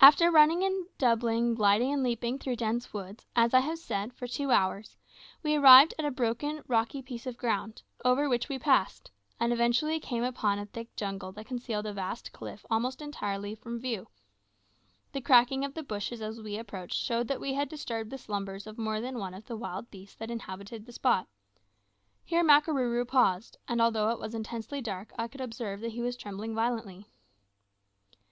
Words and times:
After 0.00 0.28
running 0.28 0.64
and 0.64 0.88
doubling, 0.98 1.54
gliding 1.54 1.92
and 1.92 2.02
leaping 2.02 2.36
through 2.36 2.54
the 2.54 2.64
dense 2.64 2.92
woods, 2.92 3.24
as 3.36 3.54
I 3.54 3.60
have 3.60 3.78
said, 3.78 4.12
for 4.12 4.26
two 4.26 4.50
hours, 4.50 4.96
we 5.44 5.54
arrived 5.54 5.94
at 6.00 6.04
a 6.04 6.10
broken, 6.10 6.62
rocky 6.66 7.00
piece 7.00 7.28
of 7.28 7.36
ground, 7.36 7.80
over 8.04 8.28
which 8.28 8.48
we 8.48 8.58
passed, 8.58 9.12
and 9.38 9.52
eventually 9.52 10.00
came 10.00 10.24
upon 10.24 10.58
a 10.58 10.66
thick 10.66 10.96
jungle 10.96 11.30
that 11.30 11.46
concealed 11.46 11.86
a 11.86 11.92
vast 11.92 12.32
cliff 12.32 12.66
almost 12.68 13.00
entirely 13.00 13.54
from 13.54 13.78
view. 13.78 14.08
The 15.12 15.20
cracking 15.20 15.64
of 15.64 15.74
the 15.74 15.84
bushes 15.84 16.20
as 16.20 16.40
we 16.42 16.58
approached 16.58 17.00
showed 17.00 17.28
that 17.28 17.40
we 17.40 17.54
had 17.54 17.68
disturbed 17.68 18.10
the 18.10 18.18
slumbers 18.18 18.66
of 18.66 18.78
more 18.78 19.00
than 19.00 19.16
one 19.16 19.32
of 19.32 19.44
the 19.46 19.56
wild 19.56 19.92
beasts 19.92 20.16
that 20.16 20.28
inhabited 20.28 20.86
the 20.86 20.92
spot. 20.92 21.28
Here 22.24 22.42
Makarooroo 22.42 23.06
paused, 23.06 23.58
and 23.68 23.80
although 23.80 24.10
it 24.10 24.18
was 24.18 24.34
intensely 24.34 24.80
dark 24.80 25.12
I 25.16 25.28
could 25.28 25.40
observe 25.40 25.82
that 25.82 25.92
he 25.92 26.00
was 26.02 26.16
trembling 26.16 26.52
violently. 26.56 27.06